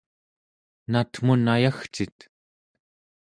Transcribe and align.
natmun 0.91 1.43
ayagcit? 1.53 2.17